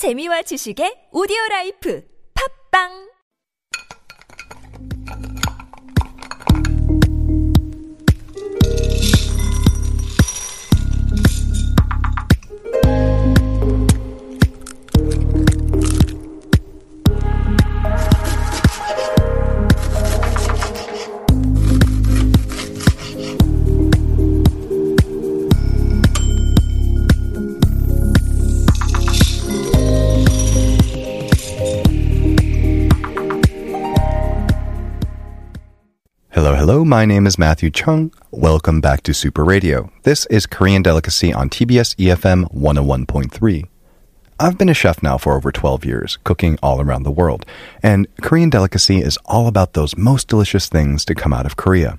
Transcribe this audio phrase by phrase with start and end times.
[0.00, 2.00] 재미와 지식의 오디오 라이프.
[2.32, 3.09] 팝빵
[36.60, 36.84] Hello.
[36.84, 38.12] My name is Matthew Chung.
[38.30, 39.90] Welcome back to Super Radio.
[40.02, 43.66] This is Korean Delicacy on TBS EFM 101.3.
[44.38, 47.46] I've been a chef now for over 12 years, cooking all around the world.
[47.82, 51.98] And Korean Delicacy is all about those most delicious things to come out of Korea.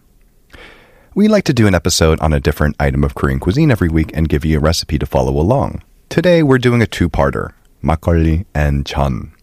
[1.16, 4.12] We like to do an episode on a different item of Korean cuisine every week
[4.14, 5.82] and give you a recipe to follow along.
[6.08, 7.54] Today, we're doing a two-parter,
[7.84, 9.34] makgeolli and chun.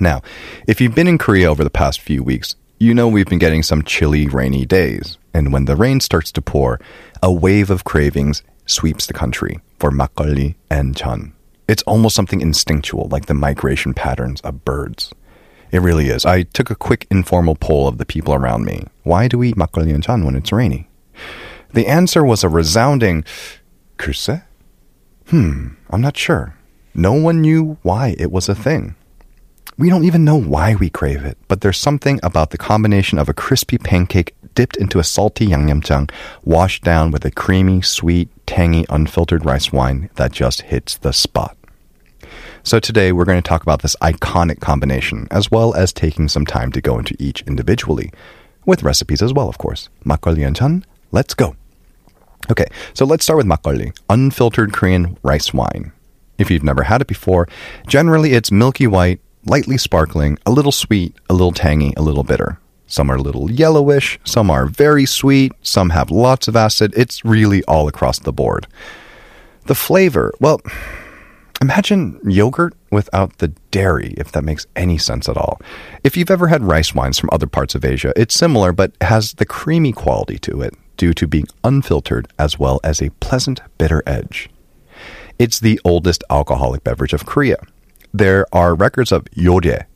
[0.00, 0.22] Now,
[0.66, 3.62] if you've been in Korea over the past few weeks, you know we've been getting
[3.62, 5.18] some chilly, rainy days.
[5.32, 6.80] And when the rain starts to pour,
[7.22, 11.32] a wave of cravings sweeps the country for makgeolli and chun.
[11.66, 15.12] It's almost something instinctual, like the migration patterns of birds.
[15.70, 16.24] It really is.
[16.24, 18.86] I took a quick informal poll of the people around me.
[19.02, 20.88] Why do we eat makgeolli and chun when it's rainy?
[21.72, 23.24] The answer was a resounding,
[23.98, 24.44] 글쎄?
[25.28, 26.54] Hmm, I'm not sure.
[26.94, 28.94] No one knew why it was a thing.
[29.76, 33.28] We don't even know why we crave it, but there's something about the combination of
[33.28, 36.12] a crispy pancake dipped into a salty yangnyeomjang,
[36.44, 41.56] washed down with a creamy, sweet, tangy, unfiltered rice wine that just hits the spot.
[42.62, 46.46] So today we're going to talk about this iconic combination, as well as taking some
[46.46, 48.12] time to go into each individually,
[48.64, 49.88] with recipes as well, of course.
[50.04, 51.56] Makgeolli chan, let's go.
[52.48, 55.90] Okay, so let's start with makgeolli, unfiltered Korean rice wine.
[56.38, 57.48] If you've never had it before,
[57.88, 62.58] generally it's milky white, lightly sparkling, a little sweet, a little tangy, a little bitter.
[62.86, 66.92] Some are a little yellowish, some are very sweet, some have lots of acid.
[66.96, 68.66] It's really all across the board.
[69.66, 70.60] The flavor, well,
[71.60, 75.60] imagine yogurt without the dairy, if that makes any sense at all.
[76.04, 79.32] If you've ever had rice wines from other parts of Asia, it's similar but has
[79.34, 84.02] the creamy quality to it due to being unfiltered as well as a pleasant bitter
[84.06, 84.50] edge.
[85.38, 87.56] It's the oldest alcoholic beverage of Korea.
[88.16, 89.86] There are records of yode,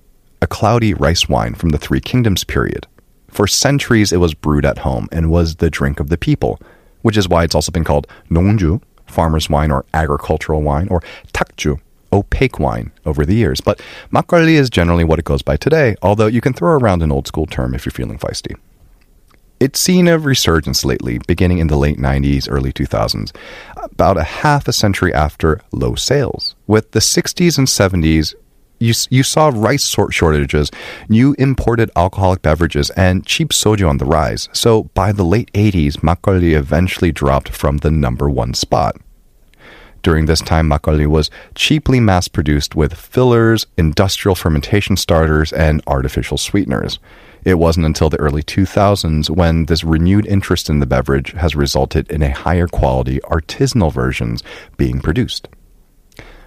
[0.43, 2.85] a cloudy rice wine from the Three Kingdoms period.
[3.29, 6.61] For centuries, it was brewed at home and was the drink of the people,
[7.03, 11.01] which is why it's also been called nongju, farmer's wine or agricultural wine, or
[11.33, 11.79] takju,
[12.13, 13.61] opaque wine, over the years.
[13.61, 13.81] But
[14.13, 17.29] makgeolli is generally what it goes by today, although you can throw around an old
[17.29, 18.57] school term if you're feeling feisty.
[19.61, 23.35] It's seen a resurgence lately, beginning in the late 90s, early 2000s,
[23.77, 26.55] about a half a century after low sales.
[26.69, 28.37] With the 60s and 70s,
[28.79, 30.71] you, you saw rice sort shortages,
[31.09, 34.49] new imported alcoholic beverages, and cheap soju on the rise.
[34.53, 38.97] So by the late 80s, makgeolli eventually dropped from the number one spot.
[40.05, 46.39] During this time, makgeolli was cheaply mass produced with fillers, industrial fermentation starters, and artificial
[46.39, 47.01] sweeteners.
[47.45, 52.11] It wasn't until the early 2000s when this renewed interest in the beverage has resulted
[52.11, 54.43] in a higher quality artisanal versions
[54.77, 55.49] being produced.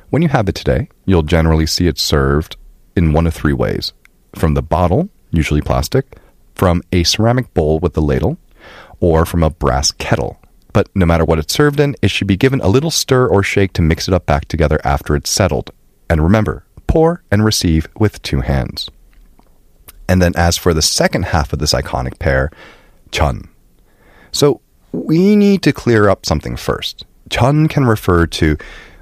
[0.10, 2.58] When you have it today, you'll generally see it served
[2.96, 3.94] in one of three ways
[4.36, 6.18] from the bottle, usually plastic,
[6.56, 8.38] from a ceramic bowl with a ladle,
[9.00, 10.40] or from a brass kettle.
[10.74, 13.44] But no matter what it's served in, it should be given a little stir or
[13.44, 15.72] shake to mix it up back together after it's settled.
[16.10, 18.90] And remember, pour and receive with two hands.
[20.12, 22.52] And then as for the second half of this iconic pair,
[23.12, 23.48] chun.
[24.34, 24.60] So
[24.92, 27.06] we need to clear up something first.
[27.30, 28.58] Chun can refer to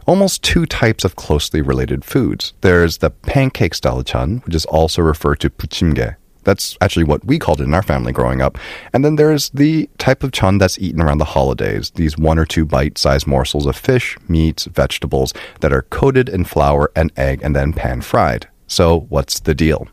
[0.05, 2.53] almost two types of closely related foods.
[2.61, 6.15] There's the pancake style chun, which is also referred to puchimge.
[6.43, 8.59] That's actually what we called it in our family growing up.
[8.93, 12.45] And then there's the type of chun that's eaten around the holidays, these one or
[12.45, 17.39] two bite sized morsels of fish, meats, vegetables that are coated in flour and egg
[17.41, 18.47] and then pan fried.
[18.67, 19.87] So what's the deal?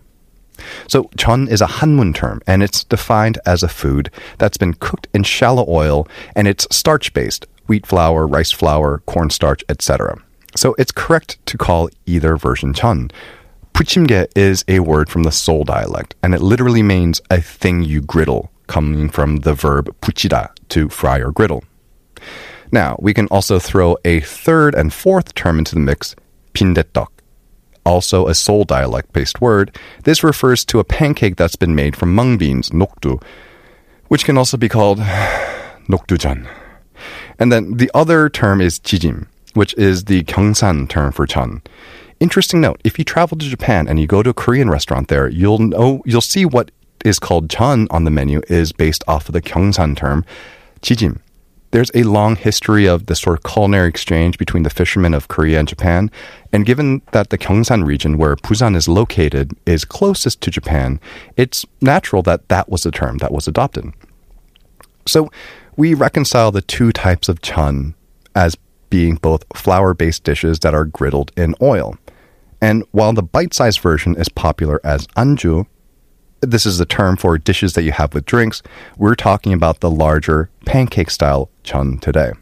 [0.89, 5.09] So, chun is a Hanmun term, and it's defined as a food that's been cooked
[5.13, 10.23] in shallow oil, and it's starch based wheat flour, rice flour, cornstarch, etc.
[10.55, 13.11] So, it's correct to call either version chun.
[13.75, 18.01] Puchimge is a word from the Seoul dialect, and it literally means a thing you
[18.01, 21.63] griddle, coming from the verb puchida, to fry or griddle.
[22.73, 26.17] Now, we can also throw a third and fourth term into the mix,
[26.55, 27.09] pindetok
[27.87, 32.15] also a Seoul dialect based word, this refers to a pancake that's been made from
[32.15, 33.23] mung beans, nokdu,
[34.09, 34.99] which can also be called
[35.89, 36.47] nokdujan.
[37.39, 41.63] And then the other term is jijim, which is the Gyeongsang term for chun.
[42.19, 45.29] Interesting note: if you travel to Japan and you go to a Korean restaurant there,
[45.29, 46.71] you'll know you'll see what
[47.05, 50.25] is called chun on the menu is based off of the Gyeongsang term
[50.81, 51.21] jijim.
[51.77, 55.59] There's a long history of this sort of culinary exchange between the fishermen of Korea
[55.59, 56.11] and Japan,
[56.51, 60.99] and given that the Gyeongsang region where Busan is located is closest to Japan,
[61.37, 63.93] it's natural that that was the term that was adopted.
[65.07, 65.31] So
[65.77, 67.95] we reconcile the two types of chun
[68.35, 68.57] as
[68.89, 71.99] being both flour based dishes that are griddled in oil.
[72.59, 75.67] And while the bite sized version is popular as anju,
[76.41, 78.63] this is the term for dishes that you have with drinks,
[78.97, 82.33] we're talking about the larger pancake style chun today.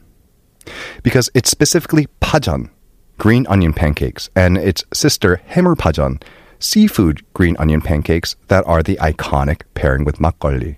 [1.02, 2.70] Because it's specifically pajan,
[3.19, 6.23] green onion pancakes, and its sister pajan,
[6.58, 10.76] seafood green onion pancakes that are the iconic pairing with makgeolli.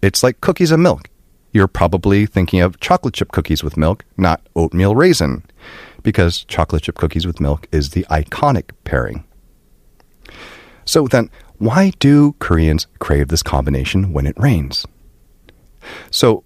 [0.00, 1.08] It's like cookies and milk.
[1.52, 5.42] You're probably thinking of chocolate chip cookies with milk, not oatmeal raisin,
[6.02, 9.24] because chocolate chip cookies with milk is the iconic pairing.
[10.88, 14.86] So then, why do Koreans crave this combination when it rains?
[16.10, 16.44] So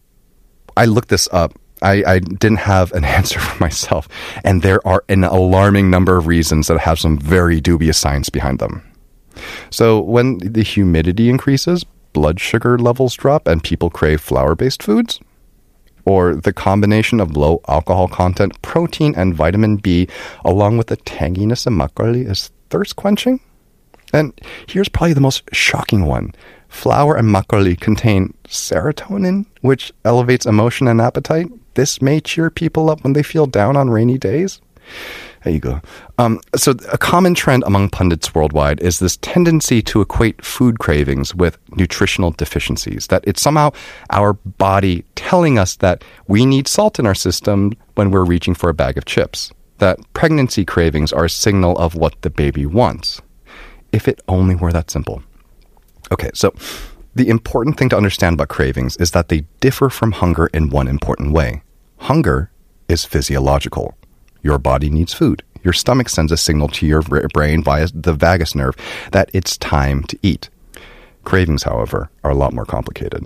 [0.77, 1.55] I looked this up.
[1.81, 4.09] I, I, didn't have an answer for myself,
[4.45, 8.59] and there are an alarming number of reasons that have some very dubious science behind
[8.59, 8.83] them.
[9.71, 15.21] So, when the humidity increases, blood sugar levels drop and people crave flour based foods?
[16.05, 20.09] Or the combination of low alcohol content, protein, and vitamin B,
[20.45, 23.41] along with the tanginess of makgeolli, is thirst quenching?
[24.13, 26.35] And here's probably the most shocking one.
[26.69, 31.49] Flour and makgeolli contain serotonin, which elevates emotion and appetite.
[31.75, 34.61] This may cheer people up when they feel down on rainy days.
[35.45, 35.81] There you go.
[36.19, 41.35] Um, so, a common trend among pundits worldwide is this tendency to equate food cravings
[41.35, 43.09] with nutritional deficiencies.
[43.09, 43.73] That it's somehow
[44.11, 48.71] our body telling us that we need salt in our system when we're reaching for
[48.71, 49.53] a bag of chips.
[49.79, 53.21] That pregnancy cravings are a signal of what the baby wants.
[53.93, 55.23] If it only were that simple.
[56.11, 56.55] Okay, so
[57.15, 60.89] the important thing to understand about cravings is that they differ from hunger in one
[60.89, 61.63] important way.
[61.99, 62.51] Hunger
[62.89, 63.95] is physiological.
[64.43, 65.43] Your body needs food.
[65.63, 68.75] Your stomach sends a signal to your brain via the vagus nerve
[69.13, 70.49] that it's time to eat.
[71.25, 73.25] Cravings, however, are a lot more complicated.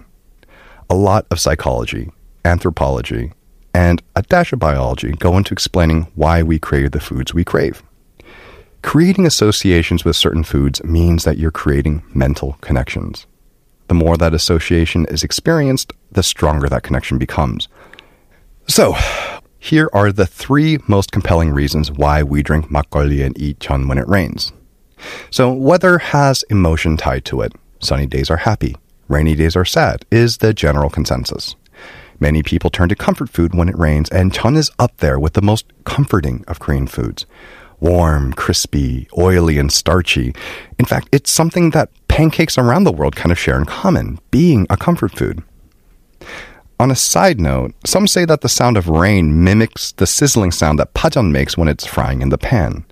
[0.90, 2.10] A lot of psychology,
[2.44, 3.32] anthropology,
[3.72, 7.82] and a dash of biology go into explaining why we crave the foods we crave.
[8.86, 13.26] Creating associations with certain foods means that you're creating mental connections.
[13.88, 17.66] The more that association is experienced, the stronger that connection becomes.
[18.68, 18.94] So,
[19.58, 23.98] here are the three most compelling reasons why we drink makgeolli and eat chun when
[23.98, 24.52] it rains.
[25.30, 27.54] So, weather has emotion tied to it.
[27.80, 28.76] Sunny days are happy,
[29.08, 31.56] rainy days are sad, is the general consensus.
[32.20, 35.32] Many people turn to comfort food when it rains, and chun is up there with
[35.32, 37.26] the most comforting of Korean foods.
[37.80, 40.34] Warm, crispy, oily, and starchy.
[40.78, 44.66] In fact, it's something that pancakes around the world kind of share in common, being
[44.70, 45.42] a comfort food.
[46.78, 50.78] On a side note, some say that the sound of rain mimics the sizzling sound
[50.78, 52.84] that pajan makes when it's frying in the pan.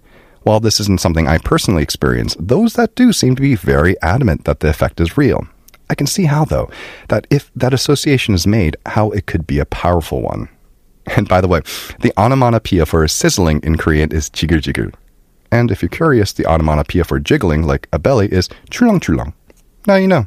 [0.43, 4.45] While this isn't something I personally experience, those that do seem to be very adamant
[4.45, 5.47] that the effect is real.
[5.89, 6.71] I can see how, though,
[7.09, 10.49] that if that association is made, how it could be a powerful one.
[11.07, 11.61] And by the way,
[12.01, 14.93] the onomatopoeia for sizzling in Korean is jigul
[15.53, 19.35] And if you're curious, the onomatopoeia for jiggling, like a belly, is chulong chulong.
[19.87, 20.27] Now you know.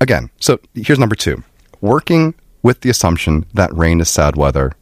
[0.00, 1.42] Again, so here's number two
[1.80, 4.72] working with the assumption that rain is sad weather.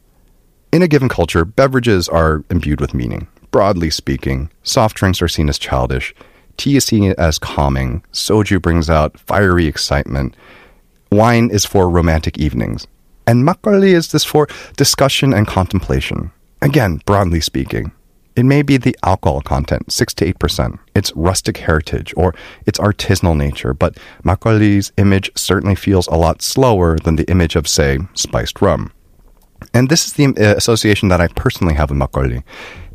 [0.71, 3.27] In a given culture, beverages are imbued with meaning.
[3.51, 6.15] Broadly speaking, soft drinks are seen as childish,
[6.57, 10.35] tea is seen as calming, soju brings out fiery excitement,
[11.11, 12.87] wine is for romantic evenings,
[13.27, 16.31] and makgeolli is this for discussion and contemplation.
[16.61, 17.91] Again, broadly speaking.
[18.35, 22.33] It may be the alcohol content, 6 to 8%, its rustic heritage, or
[22.65, 27.67] its artisanal nature, but makgeolli's image certainly feels a lot slower than the image of,
[27.67, 28.91] say, spiced rum.
[29.73, 32.43] And this is the uh, association that I personally have with makgeolli.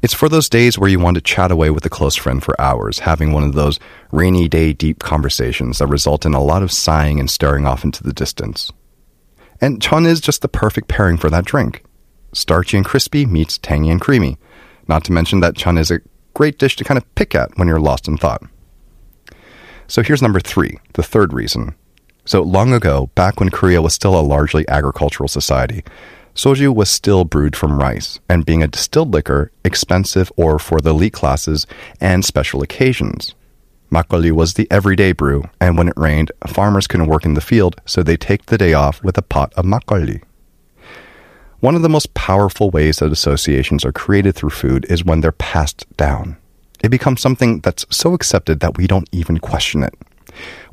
[0.02, 2.61] It's for those days where you want to chat away with a close friend for
[2.61, 3.78] hours, having one of those
[4.12, 8.02] rainy day deep conversations that result in a lot of sighing and staring off into
[8.02, 8.73] the distance.
[9.61, 11.85] And chun is just the perfect pairing for that drink.
[12.33, 14.38] Starchy and crispy meets tangy and creamy.
[14.87, 16.00] Not to mention that chun is a
[16.35, 18.43] great dish to kind of pick at when you're lost in thought.
[19.87, 21.75] So here's number three, the third reason.
[22.25, 25.83] So long ago, back when Korea was still a largely agricultural society,
[26.35, 30.91] soju was still brewed from rice, and being a distilled liquor, expensive or for the
[30.91, 31.67] elite classes
[32.00, 33.35] and special occasions.
[33.90, 37.80] Makgeolli was the everyday brew, and when it rained, farmers couldn't work in the field,
[37.87, 40.23] so they take the day off with a pot of makgeolli.
[41.61, 45.33] One of the most powerful ways that associations are created through food is when they're
[45.33, 46.37] passed down.
[46.80, 49.95] It becomes something that's so accepted that we don't even question it.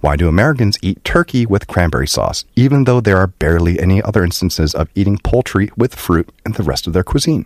[0.02, 4.24] Why do Americans eat turkey with cranberry sauce, even though there are barely any other
[4.24, 7.46] instances of eating poultry with fruit in the rest of their cuisine?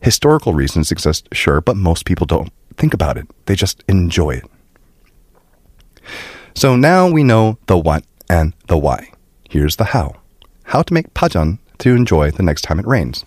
[0.00, 3.26] Historical reasons exist, sure, but most people don't think about it.
[3.44, 4.44] They just enjoy it.
[6.60, 9.12] So now we know the what and the why.
[9.48, 10.16] Here's the how.
[10.64, 13.24] How to make pajan to enjoy the next time it rains.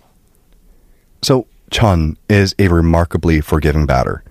[1.20, 4.22] So, chun is a remarkably forgiving batter.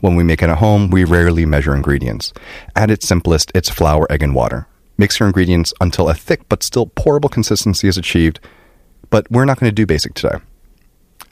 [0.00, 2.34] When we make it at home, we rarely measure ingredients.
[2.76, 4.68] At its simplest, it's flour, egg, and water.
[4.98, 8.38] Mix your ingredients until a thick but still pourable consistency is achieved,
[9.08, 10.36] but we're not going to do basic today.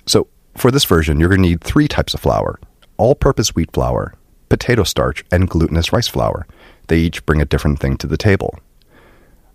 [0.06, 2.58] So, for this version, you're going to need three types of flour
[2.96, 4.14] all purpose wheat flour,
[4.48, 6.46] potato starch, and glutinous rice flour.
[6.90, 8.58] They each bring a different thing to the table.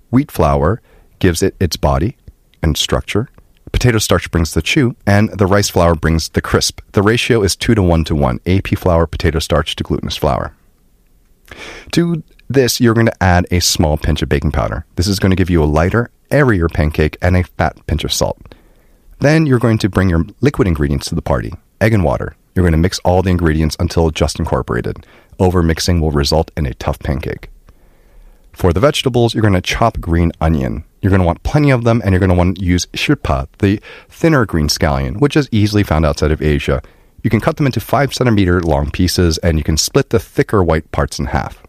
[0.10, 0.82] Wheat flour
[1.20, 2.15] gives it its body
[2.63, 3.27] and structure.
[3.74, 6.80] Potato starch brings the chew, and the rice flour brings the crisp.
[6.94, 10.56] The ratio is 2 to 1 to 1 AP flour, potato starch to glutinous flour.
[11.92, 14.86] To this, you're going to add a small pinch of baking powder.
[14.96, 18.13] This is going to give you a lighter, airier pancake and a fat pinch of
[18.13, 18.56] salt.
[19.20, 21.51] Then you're going to bring your liquid ingredients to the party
[21.82, 22.38] egg and water.
[22.56, 25.06] You're going to mix all the ingredients until just incorporated.
[25.40, 27.50] Overmixing will result in a tough pancake.
[28.54, 30.86] For the vegetables, you're going to chop green onion.
[31.02, 33.50] You're going to want plenty of them, and you're going to want to use shilpa,
[33.60, 36.82] the thinner green scallion, which is easily found outside of Asia.
[37.22, 40.64] You can cut them into 5 centimeter long pieces, and you can split the thicker
[40.64, 41.62] white parts in half.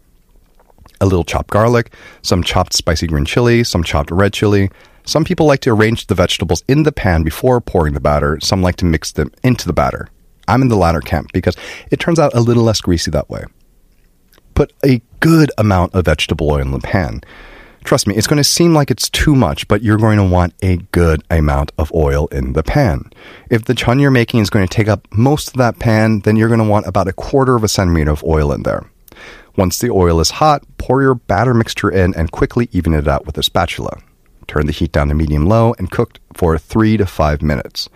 [1.01, 4.69] A little chopped garlic, some chopped spicy green chili, some chopped red chili.
[5.03, 8.61] Some people like to arrange the vegetables in the pan before pouring the batter, some
[8.61, 10.09] like to mix them into the batter.
[10.47, 11.55] I'm in the latter camp because
[11.91, 13.43] it turns out a little less greasy that way.
[14.53, 17.21] Put a good amount of vegetable oil in the pan.
[17.83, 20.53] Trust me, it's going to seem like it's too much, but you're going to want
[20.61, 23.09] a good amount of oil in the pan.
[23.49, 26.35] If the chun you're making is going to take up most of that pan, then
[26.35, 28.89] you're going to want about a quarter of a centimeter of oil in there.
[29.55, 33.25] Once the oil is hot, pour your batter mixture in and quickly even it out
[33.25, 34.01] with a spatula.
[34.47, 37.89] Turn the heat down to medium low and cook for three to five minutes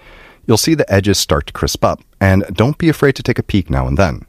[0.51, 3.43] you'll see the edges start to crisp up, and don't be afraid to take a
[3.43, 4.25] peek now and then.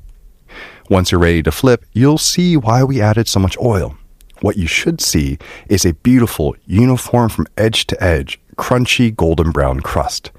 [0.88, 3.96] Once you're ready to flip, you'll see why we added so much oil.
[4.40, 5.36] What you should see
[5.68, 10.30] is a beautiful, uniform from edge to edge, crunchy golden brown crust.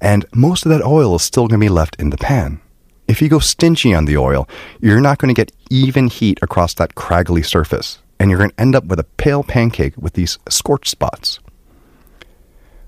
[0.00, 2.60] And most of that oil is still going to be left in the pan.
[3.08, 4.48] If you go stingy on the oil,
[4.80, 8.60] you're not going to get even heat across that craggly surface, and you're going to
[8.60, 11.40] end up with a pale pancake with these scorched spots.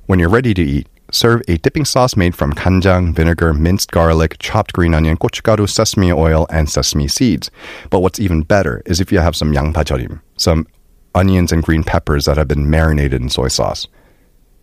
[0.06, 4.34] When you're ready to eat, Serve a dipping sauce made from kanjang, vinegar, minced garlic,
[4.40, 7.52] chopped green onion, gochugaru, sesame oil, and sesame seeds.
[7.88, 10.66] But what's even better is if you have some yangpajeorim, some
[11.14, 13.86] onions and green peppers that have been marinated in soy sauce.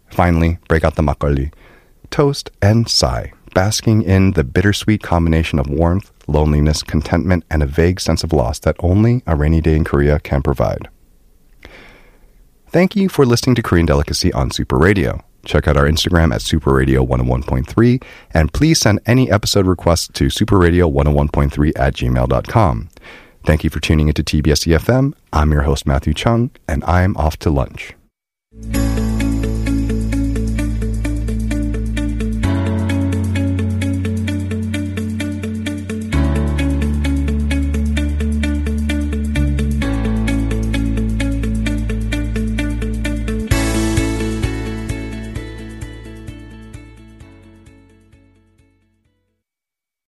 [0.10, 1.53] Finally, break out the makgeolli.
[2.10, 8.01] Toast and sigh, basking in the bittersweet combination of warmth, loneliness, contentment, and a vague
[8.01, 10.89] sense of loss that only a rainy day in Korea can provide.
[12.67, 15.24] Thank you for listening to Korean Delicacy on Super Radio.
[15.45, 21.95] Check out our Instagram at superradio101.3 and please send any episode requests to superradio101.3 at
[21.95, 22.89] gmail.com.
[23.43, 25.13] Thank you for tuning into TBS EFM.
[25.33, 27.95] I'm your host, Matthew Chung, and I'm off to lunch.